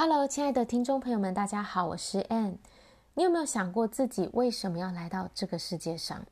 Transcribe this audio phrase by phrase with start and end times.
[0.00, 2.58] Hello，亲爱的听众朋友们，大家好，我是 Ann。
[3.14, 6.24] 你有没有想过自己为什么要来到这个世界上？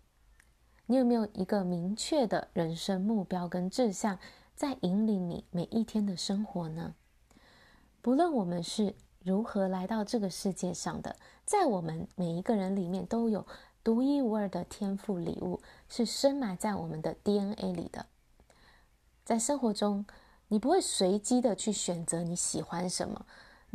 [0.86, 4.20] 你有没有一个明确的人生目标跟志向，
[4.54, 6.94] 在引领你每一天的生活呢？
[8.00, 8.94] 不论我们是
[9.24, 13.44] 如何来到这个世界上的，在我们每一个人里面都有
[13.82, 18.06] 独一无二的天赋礼物，是深埋在我们的 DNA 里的。
[19.24, 20.06] 在生活中，
[20.46, 23.26] 你不会随机的去选择你喜欢什么。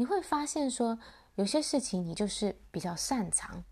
[0.02, 0.98] 你会发现说，
[1.36, 3.64] 有些事情你就是比较擅长，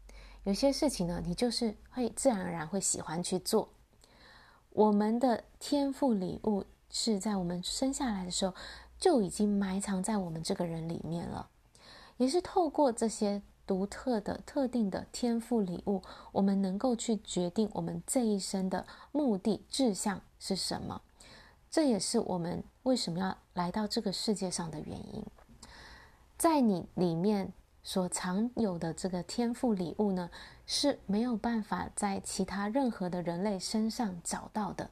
[0.44, 3.70] 有些事情呢，你就是会自然而然会喜欢去做。
[4.70, 8.54] 我们的天赋礼物是在我们生下来的时候
[9.00, 11.50] 就已经埋藏在我们这个人里面了，
[12.18, 21.02] 也是透过这些独特的、特定的天赋礼物，我们能够去决定我们这一生的目的、志向是什么。
[21.72, 25.26] 这也是我们为什么要来到这个世界上的原因。
[26.40, 27.52] 在你里面
[27.84, 30.32] 所藏有的这个天赋礼物呢，
[30.66, 34.90] 是没有办法在其他任何的人类身上找到的。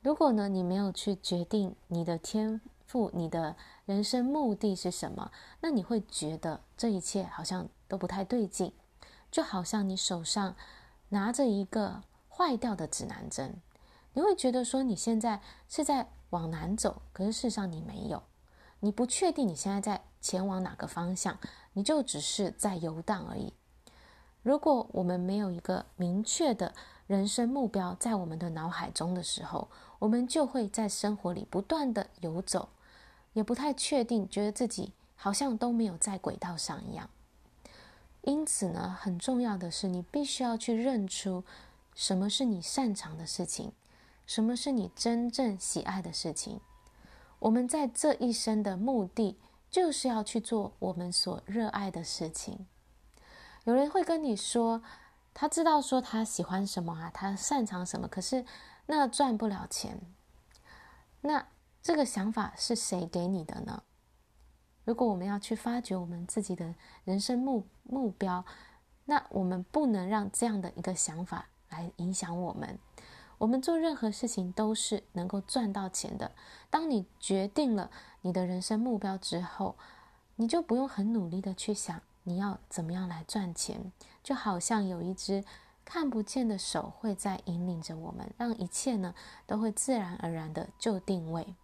[0.00, 5.30] 如果呢，你没有去决定你的天赋、你的人生目的是什么，
[5.60, 8.72] 那你会觉得这一切好像都不太对劲，
[9.30, 10.56] 就好像你手上
[11.10, 13.60] 拿着一个坏掉的指南针，
[14.14, 18.22] 你会觉得说你现在是在往南走，可是事实上你没有。
[18.80, 21.38] 你不确定你现在在前往哪个方向，
[21.74, 23.52] 你就只是在游荡而已。
[24.42, 26.74] 如果我们没有一个明确的
[27.06, 32.70] 人生目标在我们的脑海中的时候，我们就会在生活里不断的游走，
[33.34, 37.10] 也不太确定，觉得自己好像都没有在轨道上一样。
[38.22, 41.44] 因此呢，很重要的是，你必须要去认出
[41.94, 43.72] 什么是你擅长的事情，
[44.26, 46.60] 什么是你真正喜爱的事情。
[47.40, 49.38] 我们在这一生的目的，
[49.70, 52.66] 就是要去做我们所热爱的事情。
[53.64, 54.82] 有人会跟你说，
[55.34, 58.44] 他知道说他喜欢什么啊，他擅长什么，可是
[58.86, 60.00] 那赚不了钱。
[61.22, 61.46] 那
[61.82, 63.82] 这个想法是谁给你的呢？
[64.84, 66.74] 如果我们要去发掘我们自己的
[67.04, 68.44] 人生目目标，
[69.06, 72.78] 那我们不能让这样的一个想法来影响我们。
[73.40, 76.30] 我们做任何事情都是能够赚到钱的。
[76.68, 77.90] 当你决定了
[78.20, 79.76] 你的人生目标之后，
[80.36, 83.92] 你就不用很努力的去想你要怎么样来赚钱，
[84.22, 85.42] 就好像有一只
[85.86, 89.14] 看不见的手会在引领着我们，让一切呢
[89.46, 91.54] 都会自然而然的就定位。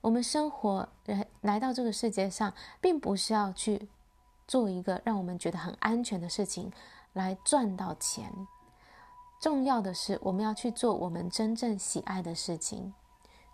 [0.00, 3.86] 我们生活来来到这个世界上，并不是要去
[4.48, 6.72] 做一个让我们觉得很安全的事情
[7.12, 8.32] 来赚到钱。
[9.42, 12.94] 重要的是，我们要去做我们真正喜爱的事情，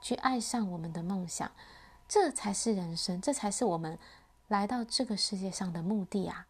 [0.02, 1.50] 去爱上我们的梦想，
[2.06, 3.98] 这才是人生，这才是我们
[4.48, 6.46] 来到这个世界上的目的啊！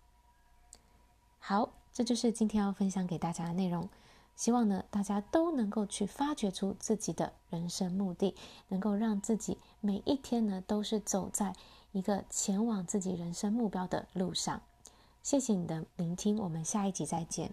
[1.38, 3.88] 好，这就是今天要分享给大家的内容。
[4.34, 8.34] 希望呢，大家都能够去发掘出自己的人生目的，
[8.66, 11.55] 能够让自己每一天呢，都是走在
[11.93, 14.60] 一个前往自己人生目标的路上。
[15.22, 17.53] 谢谢你的聆听，我们下一集再见。